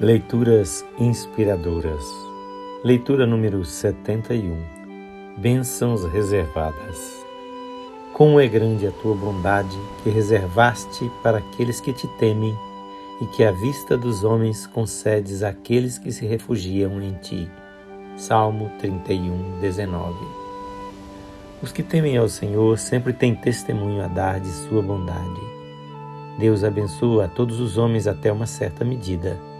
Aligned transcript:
Leituras 0.00 0.84
inspiradoras. 0.98 2.04
Leitura 2.82 3.24
número 3.24 3.64
71. 3.64 4.56
Bênçãos 5.38 6.04
reservadas. 6.06 7.24
Como 8.12 8.40
é 8.40 8.48
grande 8.48 8.88
a 8.88 8.90
tua 8.90 9.14
bondade 9.14 9.78
que 10.02 10.10
reservaste 10.10 11.08
para 11.22 11.38
aqueles 11.38 11.80
que 11.80 11.92
te 11.92 12.08
temem 12.18 12.58
e 13.22 13.26
que 13.26 13.44
à 13.44 13.52
vista 13.52 13.96
dos 13.96 14.24
homens 14.24 14.66
concedes 14.66 15.44
àqueles 15.44 15.96
que 15.96 16.10
se 16.10 16.26
refugiam 16.26 17.00
em 17.00 17.12
ti. 17.12 17.48
Salmo 18.16 18.72
31, 18.80 19.60
19. 19.60 20.12
Os 21.62 21.70
que 21.70 21.84
temem 21.84 22.16
ao 22.16 22.28
Senhor 22.28 22.80
sempre 22.80 23.12
têm 23.12 23.36
testemunho 23.36 24.02
a 24.02 24.08
dar 24.08 24.40
de 24.40 24.48
sua 24.48 24.82
bondade. 24.82 25.40
Deus 26.36 26.64
abençoa 26.64 27.26
a 27.26 27.28
todos 27.28 27.60
os 27.60 27.78
homens 27.78 28.08
até 28.08 28.32
uma 28.32 28.44
certa 28.44 28.84
medida 28.84 29.53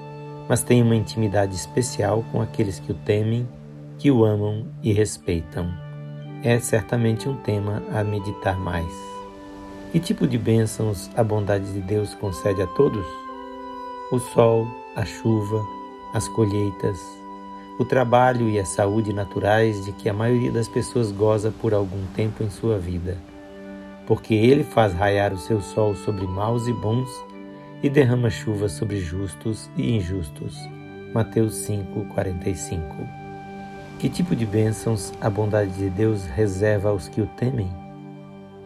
mas 0.48 0.62
tem 0.62 0.82
uma 0.82 0.96
intimidade 0.96 1.54
especial 1.54 2.24
com 2.30 2.40
aqueles 2.40 2.78
que 2.78 2.92
o 2.92 2.94
temem, 2.94 3.48
que 3.98 4.10
o 4.10 4.24
amam 4.24 4.66
e 4.82 4.92
respeitam. 4.92 5.72
É 6.42 6.58
certamente 6.58 7.28
um 7.28 7.36
tema 7.36 7.82
a 7.92 8.04
meditar 8.04 8.58
mais. 8.58 8.92
Que 9.90 10.00
tipo 10.00 10.26
de 10.26 10.36
bênçãos 10.36 11.10
a 11.16 11.22
bondade 11.22 11.72
de 11.72 11.80
Deus 11.80 12.14
concede 12.14 12.60
a 12.60 12.66
todos? 12.66 13.06
O 14.10 14.18
sol, 14.18 14.66
a 14.94 15.04
chuva, 15.04 15.64
as 16.12 16.28
colheitas, 16.28 17.00
o 17.78 17.84
trabalho 17.84 18.48
e 18.48 18.58
a 18.58 18.64
saúde 18.64 19.12
naturais 19.12 19.84
de 19.84 19.92
que 19.92 20.08
a 20.08 20.12
maioria 20.12 20.52
das 20.52 20.68
pessoas 20.68 21.10
goza 21.10 21.50
por 21.50 21.72
algum 21.74 22.04
tempo 22.14 22.42
em 22.42 22.50
sua 22.50 22.78
vida. 22.78 23.16
Porque 24.06 24.34
Ele 24.34 24.62
faz 24.62 24.92
raiar 24.92 25.32
o 25.32 25.38
seu 25.38 25.60
sol 25.60 25.94
sobre 25.94 26.26
maus 26.26 26.68
e 26.68 26.72
bons 26.72 27.08
e 27.84 27.90
derrama 27.90 28.30
chuva 28.30 28.66
sobre 28.66 28.98
justos 28.98 29.70
e 29.76 29.94
injustos. 29.94 30.56
Mateus 31.12 31.54
5:45. 31.68 32.80
Que 33.98 34.08
tipo 34.08 34.34
de 34.34 34.46
bênçãos 34.46 35.12
a 35.20 35.28
bondade 35.28 35.70
de 35.72 35.90
Deus 35.90 36.24
reserva 36.24 36.88
aos 36.88 37.10
que 37.10 37.20
o 37.20 37.26
temem? 37.36 37.70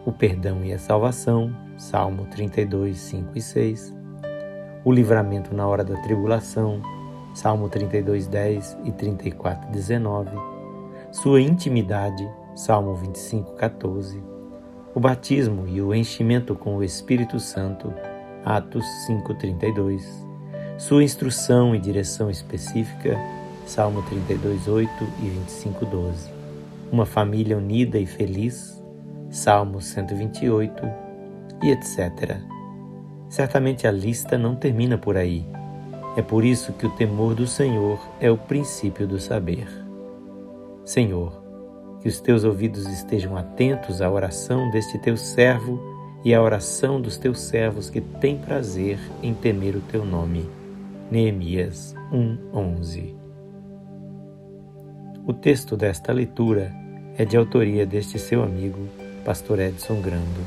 O 0.05 0.13
perdão 0.13 0.63
e 0.63 0.71
a 0.71 0.79
salvação, 0.79 1.53
Salmo 1.75 2.27
32, 2.27 2.97
5 2.97 3.37
e 3.37 3.41
6. 3.41 3.93
O 4.85 4.91
livramento 4.93 5.53
na 5.53 5.67
hora 5.67 5.83
da 5.83 6.01
tribulação, 6.01 6.81
Salmo 7.33 7.67
32, 7.67 8.25
10 8.25 8.77
e 8.85 8.91
34, 8.93 9.69
19. 9.69 10.31
Sua 11.11 11.41
intimidade, 11.41 12.25
Salmo 12.55 12.95
25, 12.95 13.51
14. 13.55 14.23
O 14.95 14.99
batismo 15.01 15.67
e 15.67 15.81
o 15.81 15.93
enchimento 15.93 16.55
com 16.55 16.77
o 16.77 16.83
Espírito 16.85 17.37
Santo, 17.37 17.93
Atos 18.49 18.83
5:32. 19.05 20.03
Sua 20.79 21.03
instrução 21.03 21.75
e 21.75 21.79
direção 21.79 22.31
específica, 22.31 23.15
Salmo 23.63 24.01
32:8 24.01 24.89
e 25.21 25.29
25:12. 25.29 26.31
Uma 26.91 27.05
família 27.05 27.55
unida 27.55 27.99
e 27.99 28.07
feliz, 28.07 28.83
Salmo 29.29 29.79
128 29.79 30.83
e 31.61 31.69
etc. 31.69 32.37
Certamente 33.29 33.85
a 33.85 33.91
lista 33.91 34.35
não 34.35 34.55
termina 34.55 34.97
por 34.97 35.15
aí. 35.15 35.45
É 36.17 36.23
por 36.23 36.43
isso 36.43 36.73
que 36.73 36.87
o 36.87 36.95
temor 36.95 37.35
do 37.35 37.45
Senhor 37.45 37.99
é 38.19 38.31
o 38.31 38.37
princípio 38.37 39.07
do 39.07 39.19
saber. 39.19 39.67
Senhor, 40.83 41.39
que 42.01 42.09
os 42.09 42.19
teus 42.19 42.43
ouvidos 42.43 42.87
estejam 42.87 43.37
atentos 43.37 44.01
à 44.01 44.09
oração 44.09 44.71
deste 44.71 44.97
teu 44.97 45.15
servo 45.15 45.98
e 46.23 46.33
a 46.33 46.41
oração 46.41 46.99
dos 46.99 47.17
teus 47.17 47.39
servos 47.39 47.89
que 47.89 48.01
têm 48.01 48.37
prazer 48.37 48.99
em 49.23 49.33
temer 49.33 49.75
o 49.75 49.81
teu 49.81 50.05
nome. 50.05 50.49
Neemias 51.09 51.95
1:11. 52.11 53.15
O 55.25 55.33
texto 55.33 55.77
desta 55.77 56.11
leitura 56.11 56.71
é 57.17 57.25
de 57.25 57.37
autoria 57.37 57.85
deste 57.85 58.17
seu 58.19 58.43
amigo, 58.43 58.87
pastor 59.23 59.59
Edson 59.59 60.01
Grando. 60.01 60.41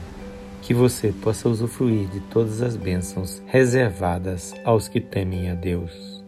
Que 0.60 0.72
você 0.72 1.12
possa 1.12 1.48
usufruir 1.48 2.08
de 2.08 2.20
todas 2.20 2.62
as 2.62 2.76
bênçãos 2.76 3.42
reservadas 3.46 4.54
aos 4.64 4.88
que 4.88 5.00
temem 5.00 5.50
a 5.50 5.54
Deus. 5.54 6.21